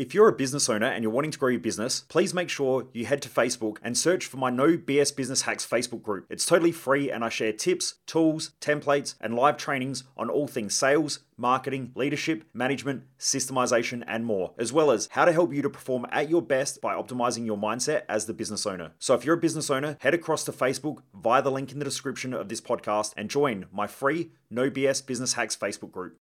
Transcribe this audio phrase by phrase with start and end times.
[0.00, 2.86] If you're a business owner and you're wanting to grow your business, please make sure
[2.94, 6.24] you head to Facebook and search for my No BS Business Hacks Facebook group.
[6.30, 10.74] It's totally free and I share tips, tools, templates, and live trainings on all things
[10.74, 15.68] sales, marketing, leadership, management, systemization, and more, as well as how to help you to
[15.68, 18.92] perform at your best by optimizing your mindset as the business owner.
[18.98, 21.84] So if you're a business owner, head across to Facebook via the link in the
[21.84, 26.16] description of this podcast and join my free No BS Business Hacks Facebook group.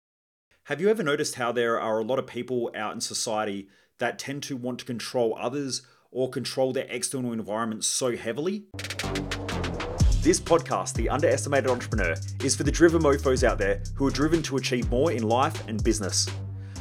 [0.70, 4.20] Have you ever noticed how there are a lot of people out in society that
[4.20, 8.66] tend to want to control others or control their external environment so heavily?
[10.22, 14.44] This podcast, The Underestimated Entrepreneur, is for the driven mofos out there who are driven
[14.44, 16.28] to achieve more in life and business.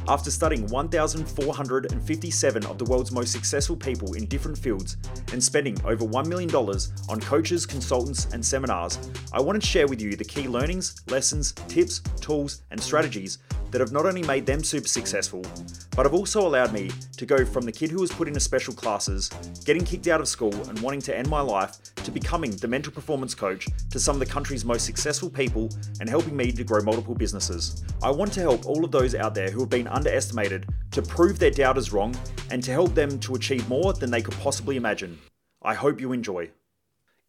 [0.07, 4.97] After studying 1,457 of the world's most successful people in different fields
[5.33, 8.99] and spending over $1 million on coaches, consultants, and seminars,
[9.33, 13.39] I wanted to share with you the key learnings, lessons, tips, tools, and strategies
[13.71, 15.43] that have not only made them super successful,
[15.95, 18.73] but have also allowed me to go from the kid who was put into special
[18.73, 19.29] classes,
[19.65, 22.91] getting kicked out of school, and wanting to end my life, to becoming the mental
[22.91, 26.81] performance coach to some of the country's most successful people and helping me to grow
[26.81, 27.83] multiple businesses.
[28.01, 31.39] I want to help all of those out there who have been underestimated to prove
[31.39, 32.15] their doubters wrong
[32.51, 35.19] and to help them to achieve more than they could possibly imagine.
[35.61, 36.49] I hope you enjoy.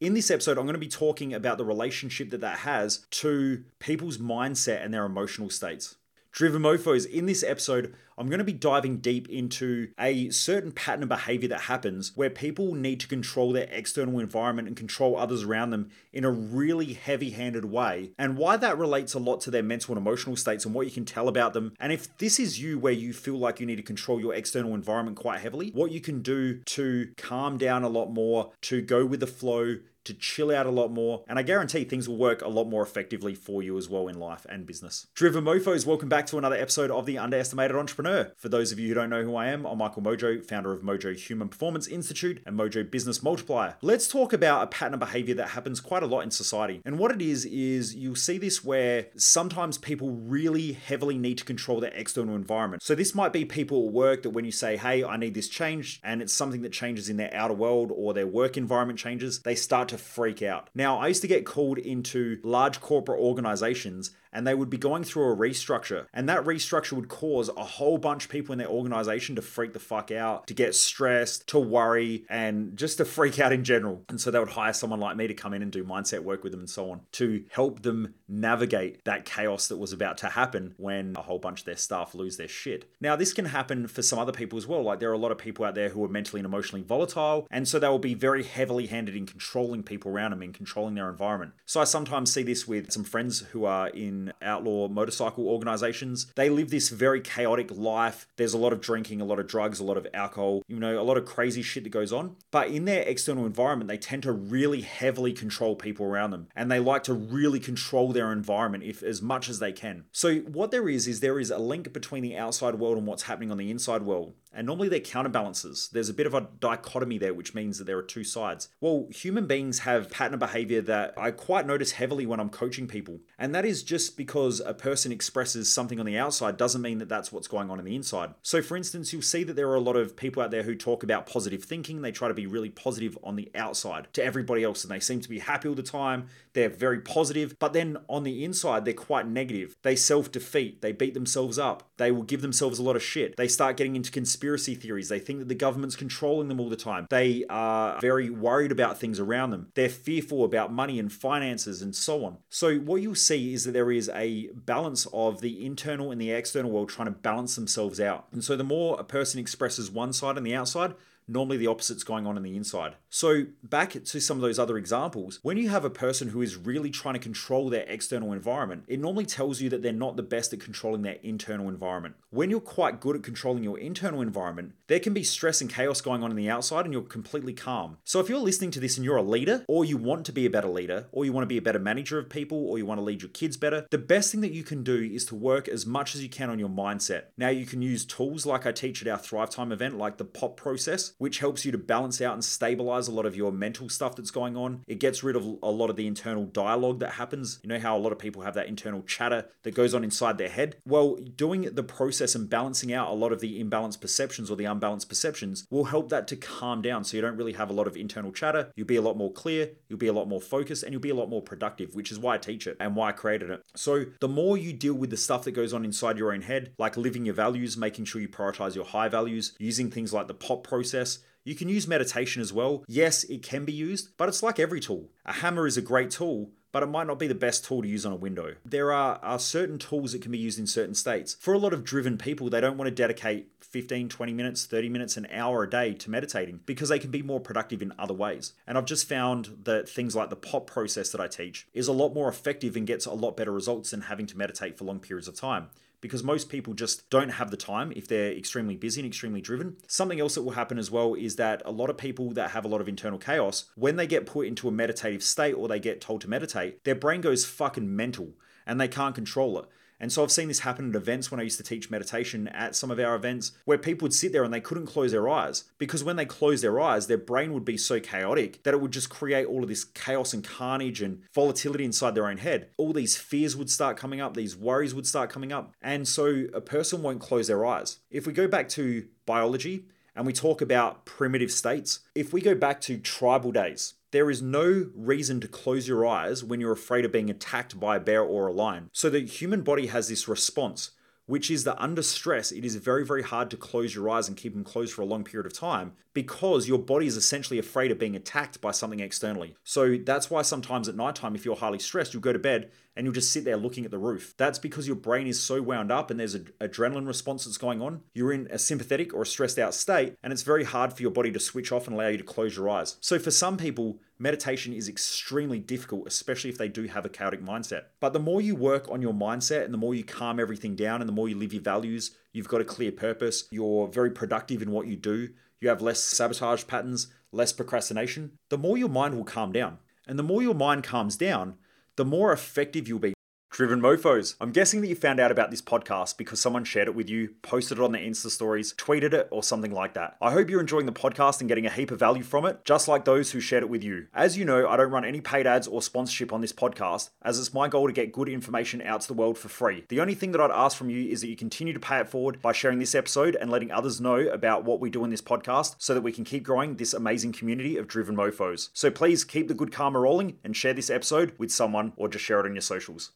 [0.01, 3.65] In this episode, I'm going to be talking about the relationship that that has to
[3.81, 5.97] people's mindset and their emotional states.
[6.33, 11.03] Driven Mofos, in this episode, I'm going to be diving deep into a certain pattern
[11.03, 15.43] of behavior that happens where people need to control their external environment and control others
[15.43, 19.51] around them in a really heavy handed way, and why that relates a lot to
[19.51, 21.73] their mental and emotional states and what you can tell about them.
[21.81, 24.75] And if this is you where you feel like you need to control your external
[24.75, 29.05] environment quite heavily, what you can do to calm down a lot more, to go
[29.05, 32.43] with the flow, to chill out a lot more, and I guarantee things will work
[32.43, 35.07] a lot more effectively for you as well in life and business.
[35.15, 38.33] Driven Mofos, welcome back to another episode of The Underestimated Entrepreneur.
[38.37, 40.83] For those of you who don't know who I am, I'm Michael Mojo, founder of
[40.83, 43.77] Mojo Human Performance Institute and Mojo Business Multiplier.
[43.83, 46.81] Let's talk about a pattern of behavior that happens quite a lot in society.
[46.85, 51.45] And what it is, is you'll see this where sometimes people really heavily need to
[51.45, 52.83] control their external environment.
[52.83, 55.49] So this might be people at work that when you say, hey, I need this
[55.49, 59.41] change, and it's something that changes in their outer world or their work environment changes,
[59.41, 60.71] they start to freak out.
[60.75, 65.05] Now, I used to get called into large corporate organizations and they would be going
[65.05, 66.07] through a restructure.
[66.13, 69.73] And that restructure would cause a whole bunch of people in their organization to freak
[69.73, 74.05] the fuck out, to get stressed, to worry, and just to freak out in general.
[74.09, 76.43] And so they would hire someone like me to come in and do mindset work
[76.43, 80.29] with them and so on to help them navigate that chaos that was about to
[80.29, 82.91] happen when a whole bunch of their staff lose their shit.
[83.01, 84.83] Now, this can happen for some other people as well.
[84.83, 87.47] Like there are a lot of people out there who are mentally and emotionally volatile,
[87.51, 90.95] and so they will be very heavily handed in controlling people around them and controlling
[90.95, 91.53] their environment.
[91.67, 96.33] So I sometimes see this with some friends who are in outlaw motorcycle organizations.
[96.37, 98.29] They live this very chaotic life.
[98.37, 101.01] There's a lot of drinking, a lot of drugs, a lot of alcohol, you know,
[101.01, 102.37] a lot of crazy shit that goes on.
[102.51, 106.71] But in their external environment, they tend to really heavily control people around them and
[106.71, 110.05] they like to really control their environment if as much as they can.
[110.13, 113.25] So what there is is there is a link between the outside world and what's
[113.25, 114.35] happening on the inside world.
[114.53, 115.89] And normally they're counterbalances.
[115.93, 118.69] There's a bit of a dichotomy there, which means that there are two sides.
[118.81, 122.89] Well, human beings have pattern of behavior that I quite notice heavily when I'm coaching
[122.89, 123.21] people.
[123.39, 127.09] And that is just because a person expresses something on the outside doesn't mean that
[127.09, 128.35] that's what's going on in the inside.
[128.43, 130.75] So, for instance, you'll see that there are a lot of people out there who
[130.75, 132.03] talk about positive thinking.
[132.03, 135.21] They try to be really positive on the outside to everybody else, and they seem
[135.21, 136.27] to be happy all the time.
[136.53, 139.77] They're very positive, but then on the inside, they're quite negative.
[139.83, 143.37] They self defeat, they beat themselves up, they will give themselves a lot of shit.
[143.37, 145.09] They start getting into conspiracy theories.
[145.09, 147.07] They think that the government's controlling them all the time.
[147.11, 149.69] They are very worried about things around them.
[149.75, 152.39] They're fearful about money and finances and so on.
[152.49, 156.31] So, what you'll see is that there is a balance of the internal and the
[156.31, 158.27] external world trying to balance themselves out.
[158.33, 160.95] And so, the more a person expresses one side and the outside,
[161.29, 162.95] normally the opposite's going on in the inside.
[163.13, 166.57] So, back to some of those other examples, when you have a person who is
[166.57, 170.23] really trying to control their external environment, it normally tells you that they're not the
[170.23, 172.15] best at controlling their internal environment.
[172.31, 176.01] When you're quite good at controlling your internal environment, there can be stress and chaos
[176.01, 177.99] going on in the outside and you're completely calm.
[178.05, 180.47] So, if you're listening to this and you're a leader, or you want to be
[180.47, 182.87] a better leader, or you want to be a better manager of people, or you
[182.87, 185.35] want to lead your kids better, the best thing that you can do is to
[185.35, 187.25] work as much as you can on your mindset.
[187.37, 190.25] Now, you can use tools like I teach at our Thrive Time event, like the
[190.25, 193.89] POP process which helps you to balance out and stabilize a lot of your mental
[193.89, 194.83] stuff that's going on.
[194.87, 197.61] It gets rid of a lot of the internal dialogue that happens.
[197.63, 200.39] You know how a lot of people have that internal chatter that goes on inside
[200.39, 200.77] their head?
[200.87, 204.65] Well, doing the process and balancing out a lot of the imbalanced perceptions or the
[204.65, 207.87] unbalanced perceptions will help that to calm down so you don't really have a lot
[207.87, 208.73] of internal chatter.
[208.77, 211.11] You'll be a lot more clear, you'll be a lot more focused, and you'll be
[211.11, 213.63] a lot more productive, which is why I teach it and why I created it.
[213.75, 216.73] So, the more you deal with the stuff that goes on inside your own head,
[216.79, 220.35] like living your values, making sure you prioritize your high values, using things like the
[220.35, 222.85] POP process, you can use meditation as well.
[222.87, 225.11] Yes, it can be used, but it's like every tool.
[225.25, 227.89] A hammer is a great tool, but it might not be the best tool to
[227.89, 228.55] use on a window.
[228.65, 231.35] There are, are certain tools that can be used in certain states.
[231.41, 234.89] For a lot of driven people, they don't want to dedicate 15, 20 minutes, 30
[234.89, 238.15] minutes, an hour a day to meditating because they can be more productive in other
[238.15, 238.53] ways.
[238.67, 241.93] And I've just found that things like the POP process that I teach is a
[241.93, 245.01] lot more effective and gets a lot better results than having to meditate for long
[245.01, 245.69] periods of time
[246.01, 249.77] because most people just don't have the time if they're extremely busy and extremely driven.
[249.87, 252.65] Something else that will happen as well is that a lot of people that have
[252.65, 255.81] a lot of internal chaos, when they get put into a meditative state or they
[255.81, 258.31] get told to meditate, their brain goes fucking mental
[258.67, 259.67] and they can't control it.
[260.01, 262.75] And so I've seen this happen at events when I used to teach meditation at
[262.75, 265.65] some of our events where people would sit there and they couldn't close their eyes
[265.79, 268.93] because when they closed their eyes, their brain would be so chaotic that it would
[268.93, 272.71] just create all of this chaos and carnage and volatility inside their own head.
[272.79, 275.75] All these fears would start coming up, these worries would start coming up.
[275.83, 277.99] And so a person won't close their eyes.
[278.11, 279.85] If we go back to biology,
[280.17, 284.43] and we talk about primitive states, if we go back to tribal days, there is
[284.43, 288.23] no reason to close your eyes when you're afraid of being attacked by a bear
[288.23, 288.91] or a lion.
[288.93, 290.91] So the human body has this response,
[291.27, 294.37] which is that under stress, it is very, very hard to close your eyes and
[294.37, 297.93] keep them closed for a long period of time because your body is essentially afraid
[297.93, 299.55] of being attacked by something externally.
[299.63, 303.07] So that's why sometimes at nighttime, if you're highly stressed, you'll go to bed and
[303.07, 304.35] you'll just sit there looking at the roof.
[304.37, 307.81] That's because your brain is so wound up and there's an adrenaline response that's going
[307.81, 308.03] on.
[308.13, 311.11] You're in a sympathetic or a stressed out state, and it's very hard for your
[311.11, 312.99] body to switch off and allow you to close your eyes.
[313.01, 317.43] So for some people, meditation is extremely difficult, especially if they do have a chaotic
[317.43, 317.85] mindset.
[318.01, 321.01] But the more you work on your mindset and the more you calm everything down
[321.01, 324.61] and the more you live your values, you've got a clear purpose, you're very productive
[324.61, 329.15] in what you do, you have less sabotage patterns, less procrastination, the more your mind
[329.15, 329.79] will calm down.
[330.07, 331.55] And the more your mind calms down,
[332.01, 333.13] the more effective you'll be
[333.51, 334.37] Driven mofos.
[334.41, 337.35] I'm guessing that you found out about this podcast because someone shared it with you,
[337.43, 340.17] posted it on their Insta stories, tweeted it, or something like that.
[340.23, 342.87] I hope you're enjoying the podcast and getting a heap of value from it, just
[342.87, 344.07] like those who shared it with you.
[344.15, 347.41] As you know, I don't run any paid ads or sponsorship on this podcast, as
[347.41, 349.85] it's my goal to get good information out to the world for free.
[349.89, 352.09] The only thing that I'd ask from you is that you continue to pay it
[352.09, 355.21] forward by sharing this episode and letting others know about what we do in this
[355.21, 358.71] podcast so that we can keep growing this amazing community of driven mofos.
[358.75, 362.25] So please keep the good karma rolling and share this episode with someone or just
[362.25, 363.11] share it on your socials.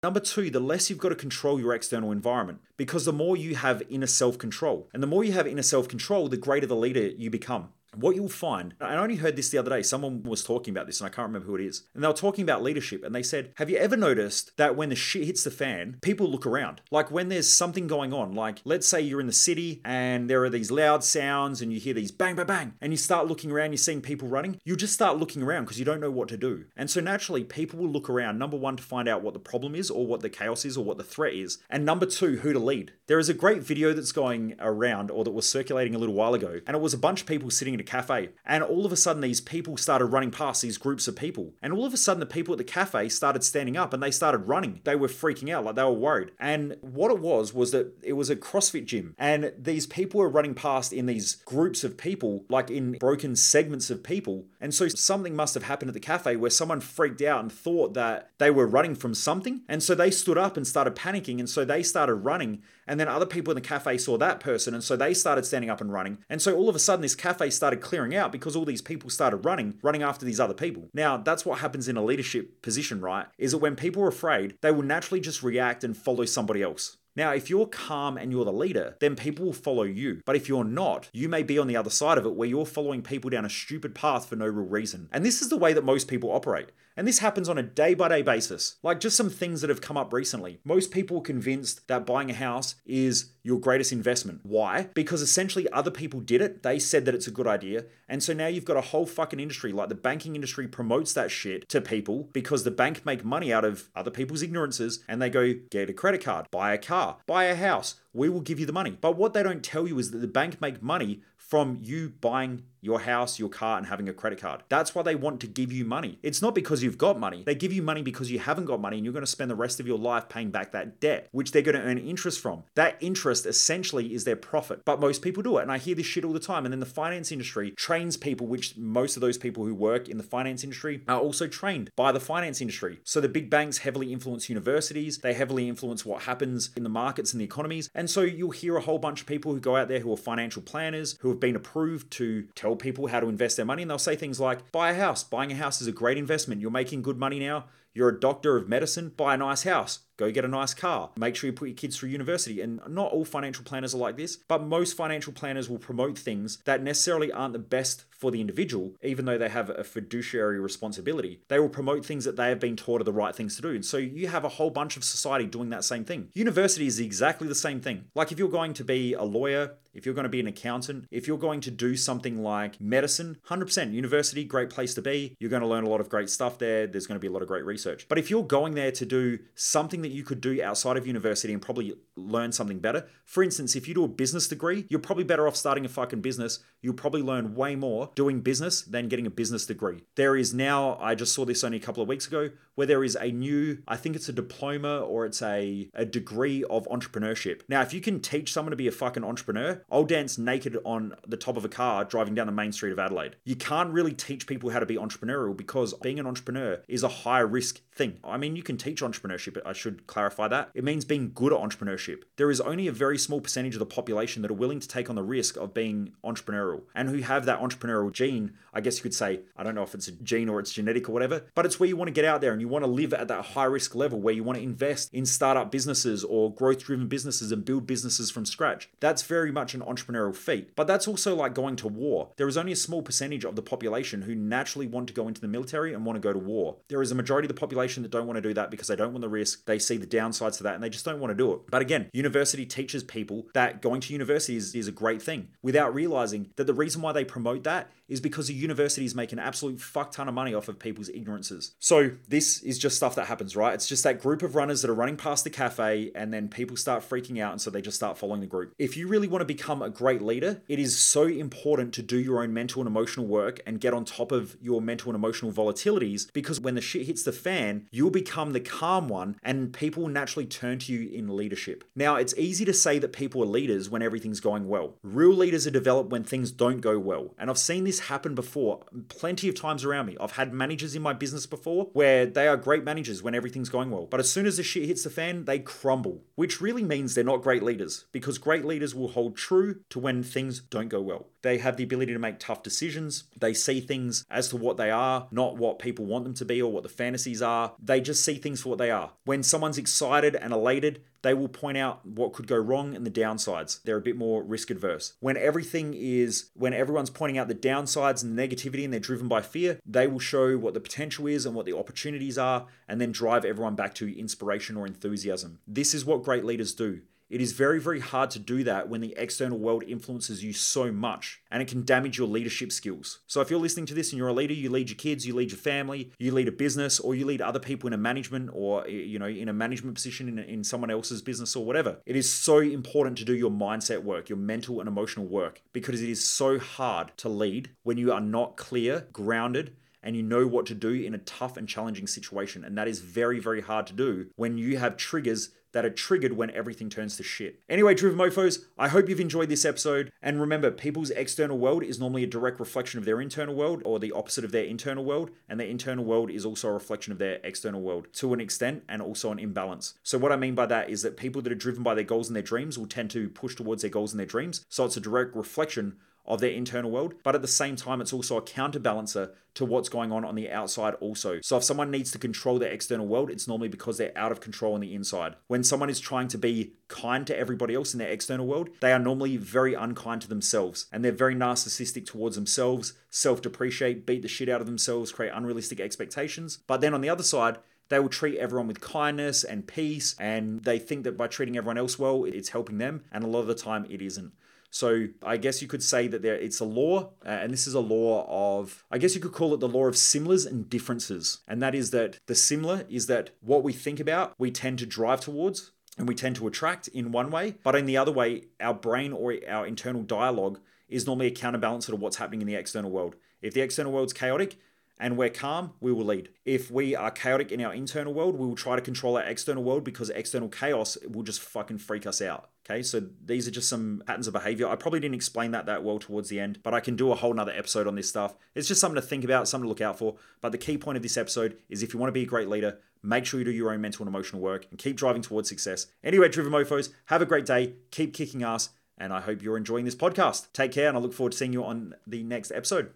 [0.00, 3.56] Number two, the less you've got to control your external environment because the more you
[3.56, 4.88] have inner self control.
[4.94, 8.14] And the more you have inner self control, the greater the leader you become what
[8.14, 11.06] you'll find, I only heard this the other day, someone was talking about this and
[11.06, 11.84] I can't remember who it is.
[11.94, 14.88] And they were talking about leadership and they said, Have you ever noticed that when
[14.88, 16.80] the shit hits the fan, people look around?
[16.90, 20.42] Like when there's something going on, like let's say you're in the city and there
[20.44, 23.50] are these loud sounds and you hear these bang, bang, bang, and you start looking
[23.50, 26.28] around, you're seeing people running, you just start looking around because you don't know what
[26.28, 26.64] to do.
[26.76, 29.74] And so naturally, people will look around, number one, to find out what the problem
[29.74, 32.52] is or what the chaos is or what the threat is, and number two, who
[32.52, 32.92] to lead.
[33.06, 36.34] There is a great video that's going around or that was circulating a little while
[36.34, 38.30] ago, and it was a bunch of people sitting a cafe.
[38.44, 41.54] And all of a sudden, these people started running past these groups of people.
[41.62, 44.10] And all of a sudden, the people at the cafe started standing up and they
[44.10, 44.80] started running.
[44.84, 46.32] They were freaking out, like they were worried.
[46.38, 49.14] And what it was was that it was a CrossFit gym.
[49.18, 53.90] And these people were running past in these groups of people, like in broken segments
[53.90, 54.46] of people.
[54.60, 57.94] And so something must have happened at the cafe where someone freaked out and thought
[57.94, 59.62] that they were running from something.
[59.68, 61.38] And so they stood up and started panicking.
[61.38, 62.62] And so they started running.
[62.86, 64.74] And then other people in the cafe saw that person.
[64.74, 66.18] And so they started standing up and running.
[66.28, 69.10] And so all of a sudden, this cafe started clearing out because all these people
[69.10, 70.88] started running, running after these other people.
[70.94, 73.26] Now, that's what happens in a leadership position, right?
[73.38, 76.96] Is that when people are afraid, they will naturally just react and follow somebody else.
[77.18, 80.20] Now, if you're calm and you're the leader, then people will follow you.
[80.24, 82.64] But if you're not, you may be on the other side of it where you're
[82.64, 85.08] following people down a stupid path for no real reason.
[85.10, 86.68] And this is the way that most people operate.
[86.98, 88.74] And this happens on a day by day basis.
[88.82, 90.58] Like just some things that have come up recently.
[90.64, 94.40] Most people are convinced that buying a house is your greatest investment.
[94.42, 94.88] Why?
[94.94, 97.84] Because essentially other people did it, they said that it's a good idea.
[98.08, 101.30] And so now you've got a whole fucking industry, like the banking industry promotes that
[101.30, 105.30] shit to people because the bank make money out of other people's ignorances and they
[105.30, 108.66] go get a credit card, buy a car, buy a house, we will give you
[108.66, 108.98] the money.
[109.00, 112.64] But what they don't tell you is that the bank make money from you buying
[112.80, 114.62] your house, your car, and having a credit card.
[114.68, 116.18] That's why they want to give you money.
[116.22, 117.42] It's not because you've got money.
[117.44, 119.56] They give you money because you haven't got money and you're going to spend the
[119.56, 122.64] rest of your life paying back that debt, which they're going to earn interest from.
[122.74, 124.84] That interest essentially is their profit.
[124.84, 125.62] But most people do it.
[125.62, 126.64] And I hear this shit all the time.
[126.64, 130.16] And then the finance industry trains people, which most of those people who work in
[130.16, 133.00] the finance industry are also trained by the finance industry.
[133.04, 137.32] So the big banks heavily influence universities, they heavily influence what happens in the markets
[137.32, 137.90] and the economies.
[137.94, 140.16] And so you'll hear a whole bunch of people who go out there who are
[140.16, 143.82] financial planners, who have been approved to tell people how to invest their money.
[143.82, 145.24] And they'll say things like, buy a house.
[145.24, 146.60] Buying a house is a great investment.
[146.60, 147.66] You're making good money now.
[147.94, 149.12] You're a doctor of medicine.
[149.16, 150.00] Buy a nice house.
[150.18, 151.10] Go get a nice car.
[151.16, 152.60] Make sure you put your kids through university.
[152.60, 156.58] And not all financial planners are like this, but most financial planners will promote things
[156.64, 161.40] that necessarily aren't the best for the individual, even though they have a fiduciary responsibility.
[161.46, 163.70] They will promote things that they have been taught are the right things to do.
[163.70, 166.28] And so you have a whole bunch of society doing that same thing.
[166.34, 168.06] University is exactly the same thing.
[168.16, 171.06] Like if you're going to be a lawyer, if you're going to be an accountant,
[171.10, 175.36] if you're going to do something like medicine, 100% university, great place to be.
[175.38, 176.86] You're going to learn a lot of great stuff there.
[176.86, 178.06] There's going to be a lot of great research.
[178.08, 181.06] But if you're going there to do something that that you could do outside of
[181.06, 183.06] university and probably learn something better.
[183.24, 186.20] For instance, if you do a business degree, you're probably better off starting a fucking
[186.20, 186.60] business.
[186.80, 190.04] You'll probably learn way more doing business than getting a business degree.
[190.16, 193.02] There is now, I just saw this only a couple of weeks ago, where there
[193.02, 197.62] is a new, I think it's a diploma or it's a, a degree of entrepreneurship.
[197.68, 201.16] Now, if you can teach someone to be a fucking entrepreneur, I'll dance naked on
[201.26, 203.34] the top of a car driving down the main street of Adelaide.
[203.44, 207.08] You can't really teach people how to be entrepreneurial because being an entrepreneur is a
[207.08, 208.20] high risk thing.
[208.22, 210.70] I mean, you can teach entrepreneurship, but I should clarify that.
[210.72, 212.22] It means being good at entrepreneurship.
[212.36, 215.10] There is only a very small percentage of the population that are willing to take
[215.10, 218.52] on the risk of being entrepreneurial and who have that entrepreneurial gene.
[218.72, 221.08] I guess you could say, I don't know if it's a gene or it's genetic
[221.08, 222.90] or whatever, but it's where you want to get out there and you want to
[222.90, 226.52] live at that high risk level where you want to invest in startup businesses or
[226.52, 228.88] growth driven businesses and build businesses from scratch.
[229.00, 230.74] That's very much an entrepreneurial feat.
[230.76, 232.30] But that's also like going to war.
[232.36, 235.40] There is only a small percentage of the population who naturally want to go into
[235.40, 236.76] the military and want to go to war.
[236.88, 238.96] There is a majority of the population that don't want to do that because they
[238.96, 239.64] don't want the risk.
[239.66, 241.60] They see the downsides to that and they just don't want to do it.
[241.70, 245.94] But again, university teaches people that going to university is, is a great thing without
[245.94, 249.80] realizing that the reason why they promote that is because the universities make an absolute
[249.80, 251.74] fuck ton of money off of people's ignorances.
[251.78, 253.74] So this is just stuff that happens, right?
[253.74, 256.76] It's just that group of runners that are running past the cafe and then people
[256.76, 258.74] start freaking out and so they just start following the group.
[258.78, 262.18] If you really want to become a great leader, it is so important to do
[262.18, 265.52] your own mental and emotional work and get on top of your mental and emotional
[265.52, 270.08] volatilities because when the shit hits the fan, you'll become the calm one and people
[270.08, 271.84] naturally turn to you in leadership.
[271.94, 274.94] Now, it's easy to say that people are leaders when everything's going well.
[275.02, 277.34] Real leaders are developed when things don't go well.
[277.38, 280.16] And I've seen this happen before plenty of times around me.
[280.20, 283.90] I've had managers in my business before where they are great managers when everything's going
[283.90, 284.06] well.
[284.06, 287.24] But as soon as the shit hits the fan, they crumble, which really means they're
[287.24, 291.26] not great leaders because great leaders will hold true to when things don't go well.
[291.42, 293.24] They have the ability to make tough decisions.
[293.36, 296.62] They see things as to what they are, not what people want them to be
[296.62, 297.74] or what the fantasies are.
[297.82, 299.12] They just see things for what they are.
[299.24, 303.10] When someone's excited and elated, they will point out what could go wrong and the
[303.10, 303.82] downsides.
[303.82, 305.14] They're a bit more risk adverse.
[305.20, 309.28] When everything is, when everyone's pointing out the downsides and the negativity and they're driven
[309.28, 313.00] by fear, they will show what the potential is and what the opportunities are and
[313.00, 315.58] then drive everyone back to inspiration or enthusiasm.
[315.66, 317.02] This is what great leaders do.
[317.28, 320.90] It is very, very hard to do that when the external world influences you so
[320.90, 323.20] much and it can damage your leadership skills.
[323.26, 325.34] So, if you're listening to this and you're a leader, you lead your kids, you
[325.34, 328.50] lead your family, you lead a business, or you lead other people in a management
[328.52, 332.16] or, you know, in a management position in, in someone else's business or whatever, it
[332.16, 336.08] is so important to do your mindset work, your mental and emotional work, because it
[336.08, 340.66] is so hard to lead when you are not clear, grounded, and you know what
[340.66, 342.64] to do in a tough and challenging situation.
[342.64, 346.32] And that is very, very hard to do when you have triggers that are triggered
[346.32, 347.60] when everything turns to shit.
[347.68, 350.10] Anyway, Driven Mofos, I hope you've enjoyed this episode.
[350.22, 353.98] And remember, people's external world is normally a direct reflection of their internal world or
[353.98, 355.30] the opposite of their internal world.
[355.48, 358.84] And their internal world is also a reflection of their external world to an extent
[358.88, 359.94] and also an imbalance.
[360.02, 362.28] So, what I mean by that is that people that are driven by their goals
[362.28, 364.64] and their dreams will tend to push towards their goals and their dreams.
[364.68, 365.96] So, it's a direct reflection
[366.28, 369.88] of their internal world, but at the same time, it's also a counterbalancer to what's
[369.88, 371.40] going on on the outside, also.
[371.40, 374.40] So, if someone needs to control their external world, it's normally because they're out of
[374.40, 375.34] control on the inside.
[375.48, 378.92] When someone is trying to be kind to everybody else in their external world, they
[378.92, 384.22] are normally very unkind to themselves and they're very narcissistic towards themselves, self depreciate, beat
[384.22, 386.58] the shit out of themselves, create unrealistic expectations.
[386.66, 387.58] But then on the other side,
[387.88, 391.78] they will treat everyone with kindness and peace, and they think that by treating everyone
[391.78, 393.02] else well, it's helping them.
[393.10, 394.32] And a lot of the time, it isn't.
[394.70, 397.74] So I guess you could say that there it's a law, uh, and this is
[397.74, 401.38] a law of I guess you could call it the law of similars and differences,
[401.48, 404.86] and that is that the similar is that what we think about we tend to
[404.86, 408.44] drive towards, and we tend to attract in one way, but in the other way,
[408.60, 412.54] our brain or our internal dialogue is normally a counterbalancer to what's happening in the
[412.54, 413.16] external world.
[413.42, 414.56] If the external world's chaotic,
[415.00, 416.30] and we're calm, we will lead.
[416.44, 419.62] If we are chaotic in our internal world, we will try to control our external
[419.62, 422.50] world because external chaos will just fucking freak us out.
[422.70, 424.68] Okay, so these are just some patterns of behavior.
[424.68, 427.14] I probably didn't explain that that well towards the end, but I can do a
[427.14, 428.34] whole nother episode on this stuff.
[428.54, 430.16] It's just something to think about, something to look out for.
[430.42, 432.48] But the key point of this episode is if you want to be a great
[432.48, 435.48] leader, make sure you do your own mental and emotional work and keep driving towards
[435.48, 435.86] success.
[436.04, 439.86] Anyway, Driven Mofos, have a great day, keep kicking ass, and I hope you're enjoying
[439.86, 440.52] this podcast.
[440.52, 442.92] Take care, and I look forward to seeing you on the next episode.